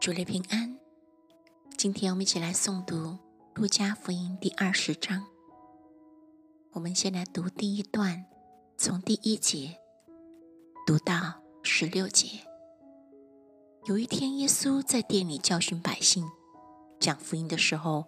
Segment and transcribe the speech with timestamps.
[0.00, 0.78] 主内平安。
[1.76, 2.94] 今天我们一起来诵读
[3.54, 5.26] 《路加福音》第二十章。
[6.70, 8.24] 我们先来读第一段，
[8.76, 9.76] 从第一节
[10.86, 12.28] 读到十六节。
[13.86, 16.24] 有一天，耶稣在店里教训百姓、
[17.00, 18.04] 讲福音的时候，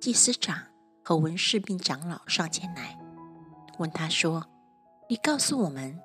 [0.00, 0.66] 祭司长
[1.02, 2.96] 和文士并长老上前来，
[3.78, 4.46] 问他说
[5.10, 5.98] ：“你告诉我们，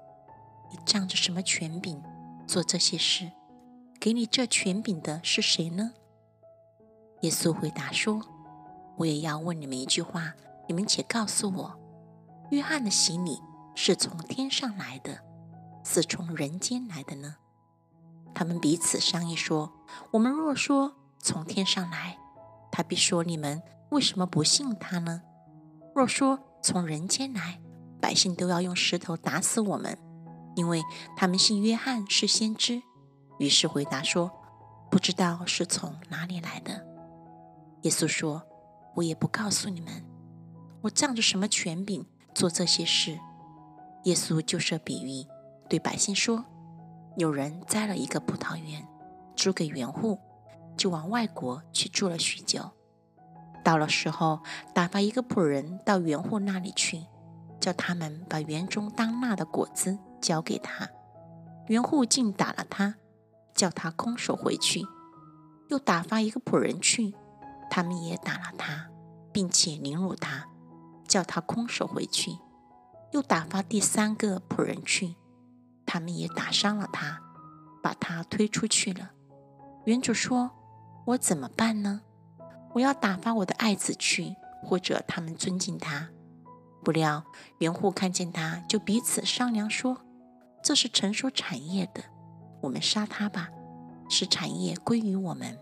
[0.72, 2.02] 你仗着什么权柄
[2.48, 3.32] 做这些事？”
[4.04, 5.94] 给你这权柄的是谁呢？
[7.22, 8.22] 耶稣回答说
[9.00, 10.34] ：“我也要问你们一句话，
[10.68, 11.80] 你们且告诉我：
[12.50, 13.40] 约翰的洗礼
[13.76, 15.22] 是从天上来的，
[15.86, 17.38] 是从人间来的呢？”
[18.36, 19.72] 他们彼此商议说
[20.12, 22.18] ：“我们若说从天上来，
[22.74, 25.22] 他必说你们为什么不信他呢？
[25.96, 27.62] 若说从人间来，
[28.02, 29.98] 百姓都要用石头打死我们，
[30.58, 30.84] 因为
[31.16, 32.84] 他们信约翰是先知。”
[33.40, 34.32] 于是回答说
[34.90, 36.86] ：“不知道是从哪里来的。”
[37.82, 38.44] 耶稣说
[38.96, 40.06] ：“我也不告诉你们，
[40.82, 43.20] 我仗着什么权柄做这些事。”
[44.06, 45.26] 耶稣就设比喻，
[45.70, 46.46] 对百姓说
[47.18, 48.88] ：“有人栽了一个葡萄园，
[49.36, 50.20] 租给园户，
[50.78, 52.70] 就往外国去住了许久。
[53.64, 54.42] 到了时候，
[54.74, 57.06] 打发一个仆人到园户那里去，
[57.60, 60.90] 叫他们把园中当纳的果子交给他。
[61.68, 62.96] 园户竟打了他。”
[63.64, 64.86] 叫他空手回去，
[65.70, 67.16] 又打发一个仆人去，
[67.70, 68.90] 他们也打了他，
[69.32, 70.50] 并且凌辱他，
[71.08, 72.38] 叫他空手回去，
[73.14, 75.16] 又打发第三个仆人去，
[75.86, 77.22] 他们也打伤了他，
[77.82, 79.12] 把他推出去了。
[79.86, 80.52] 原主说
[81.08, 82.02] ：“我怎么办呢？
[82.74, 86.10] 我要打发我的爱子去，或者他们尊敬他。”
[86.84, 87.24] 不料
[87.60, 90.02] 园户看见他，就彼此商量说
[90.62, 92.04] ：“这是承受产业的。”
[92.64, 93.50] 我们杀他吧，
[94.10, 95.58] 使产业归于我们。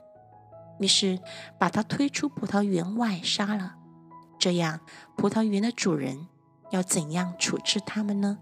[0.79, 1.19] 于是
[1.59, 3.75] 把他推出葡萄园外杀了。
[4.39, 4.79] 这样，
[5.15, 6.27] 葡萄园的主人
[6.71, 8.39] 要怎样处置他们呢？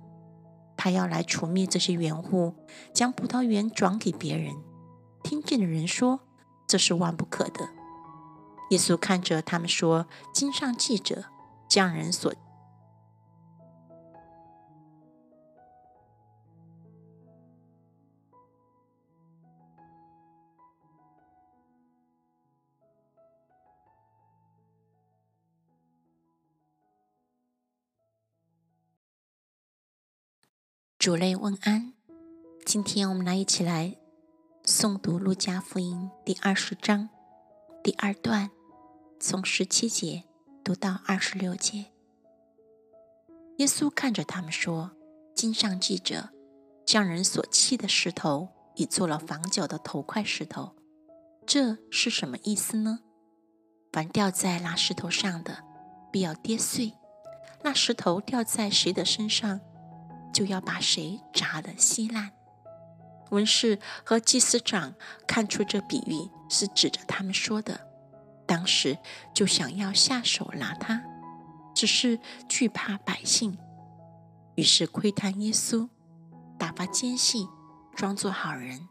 [0.77, 2.55] 他要来除灭这些园户，
[2.93, 4.55] 将葡萄园转给别人。
[5.23, 6.21] 听见的人说
[6.65, 7.69] ：“这是万不可的。”
[8.71, 11.25] 耶稣看着他们说：“经上记者
[11.67, 12.33] 匠人所。”
[30.99, 31.93] 主内问安，
[32.65, 33.95] 今天我们来一起来
[34.65, 37.07] 诵读《路加福音》第二十章
[37.81, 38.51] 第二段，
[39.17, 40.25] 从十七节
[40.61, 41.85] 读到二十六节。
[43.59, 44.91] 耶稣看着他们说
[45.33, 46.31] ：“经上记着，
[46.85, 50.75] 匠人所砌的石头，已做了房角的头块石头。
[51.45, 52.99] 这是什么意思呢？
[53.93, 55.63] 凡掉在那石头上的，
[56.11, 56.91] 必要跌碎；
[57.63, 59.61] 那石头掉在谁的身上？”
[60.39, 62.31] 就要把谁砸得稀烂。
[63.31, 64.93] 文士和祭司长
[65.27, 67.85] 看出这比喻是指着他们说的，
[68.47, 68.97] 当时
[69.33, 71.03] 就想要下手拿他，
[71.75, 73.57] 只是惧怕百姓，
[74.55, 75.89] 于是窥探耶稣，
[76.57, 77.49] 打发奸细
[77.93, 78.87] 装作好人，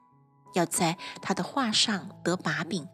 [0.54, 2.86] 要在他的话上得把柄，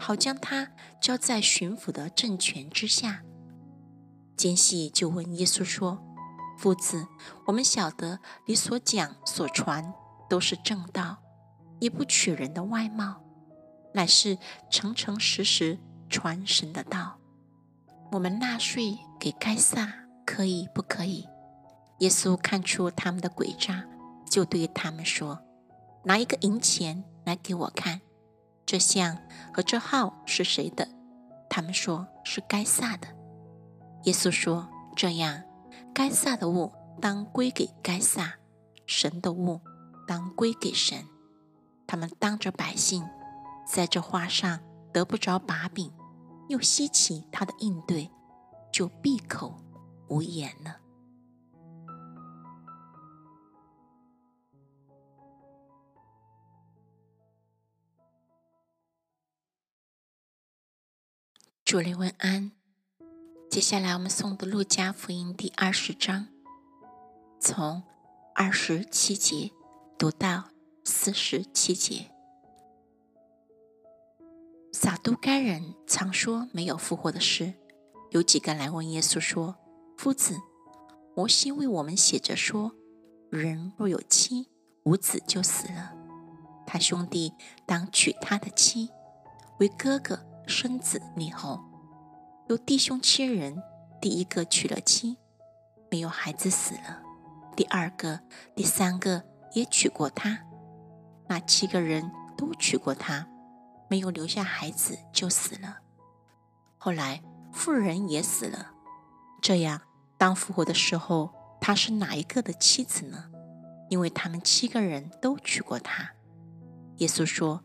[0.00, 3.22] 好将他交在巡抚的政权之下。
[4.34, 6.08] 奸细就问耶稣说。
[6.62, 7.08] 夫子，
[7.44, 9.92] 我们晓得你所讲所传
[10.28, 11.16] 都是正道，
[11.80, 13.20] 也不取人的外貌，
[13.92, 14.38] 乃是
[14.70, 15.76] 诚诚实实
[16.08, 17.18] 传神的道。
[18.12, 19.92] 我们纳税给该撒
[20.24, 21.26] 可以不可以？
[21.98, 23.84] 耶稣看出他们的诡诈，
[24.30, 25.40] 就对他们说
[26.06, 28.00] ：“拿一个银钱来给我看，
[28.64, 29.18] 这像
[29.52, 30.88] 和这号是谁的？”
[31.50, 33.08] 他们说是该撒的。
[34.04, 35.42] 耶稣说：“这样。”
[35.94, 38.38] 该撒的物当归给该撒，
[38.86, 39.60] 神的物
[40.06, 41.06] 当归给神。
[41.86, 43.04] 他们当着百姓，
[43.66, 44.60] 在这话上
[44.90, 45.92] 得不着把柄，
[46.48, 48.10] 又稀奇他的应对，
[48.72, 49.62] 就闭口
[50.08, 50.78] 无言了。
[61.64, 62.52] 主内问安。
[63.52, 66.28] 接下来我们诵读《路加福音》第二十章，
[67.38, 67.82] 从
[68.34, 69.50] 二十七节
[69.98, 70.44] 读到
[70.84, 72.06] 四十七节。
[74.72, 77.52] 撒都该人常说没有复活的事，
[78.12, 79.56] 有几个来问耶稣说
[79.98, 80.34] ：“夫子，
[81.14, 82.72] 摩西为我们写着说，
[83.28, 84.48] 人若有妻
[84.84, 85.92] 无子就死了。”
[86.66, 87.34] 他兄弟
[87.66, 88.88] 当娶他的妻，
[89.58, 91.62] 为哥哥生子立后。
[92.48, 93.62] 有弟兄七人，
[94.00, 95.16] 第一个娶了妻，
[95.90, 97.00] 没有孩子死了；
[97.56, 98.20] 第二个、
[98.54, 99.22] 第三个
[99.52, 100.40] 也娶过她，
[101.28, 103.26] 那七个人都娶过她，
[103.88, 105.78] 没有留下孩子就死了。
[106.76, 107.22] 后来
[107.52, 108.72] 妇人也死了。
[109.40, 109.80] 这样，
[110.18, 113.30] 当复活的时候，她是哪一个的妻子呢？
[113.88, 116.10] 因为他们七个人都娶过她。
[116.96, 117.62] 耶稣说：“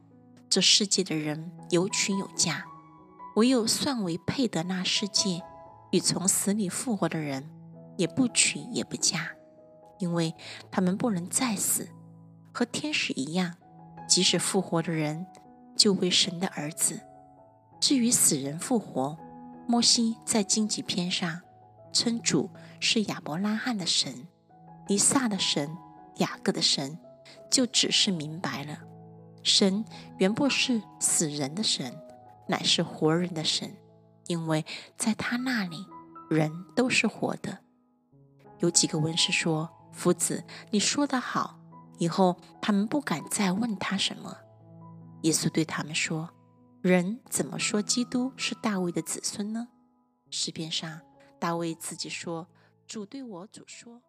[0.48, 2.64] 这世界的人有娶有嫁。”
[3.38, 5.44] 唯有算为配得那世界
[5.92, 7.48] 与从死里复活的人，
[7.96, 9.28] 也不娶也不嫁，
[10.00, 10.34] 因为
[10.72, 11.88] 他们不能再死，
[12.52, 13.56] 和天使一样。
[14.08, 15.28] 即使复活的人，
[15.76, 17.00] 就为神的儿子。
[17.80, 19.16] 至于死人复活，
[19.68, 21.42] 摩西在荆棘篇上
[21.94, 22.50] 称主
[22.80, 24.26] 是亚伯拉罕的神、
[24.88, 25.70] 以撒的神、
[26.16, 26.98] 雅各的神，
[27.52, 28.80] 就只是明白了，
[29.44, 29.86] 神
[30.18, 31.94] 原不是死人的神。
[32.48, 33.76] 乃是活人的神，
[34.28, 34.66] 因为
[34.98, 35.86] 在他那里，
[36.30, 37.60] 人都是活的。
[38.60, 41.60] 有几个文士说：“夫子，你说得好。”
[42.00, 44.38] 以后他们不敢再问他什么。
[45.24, 46.30] 耶稣对他们说
[46.82, 49.68] ：“人怎么说基督是大卫的子孙呢？
[50.30, 51.02] 诗篇上，
[51.40, 52.48] 大卫自己说
[52.88, 54.02] ：‘主对我主说。’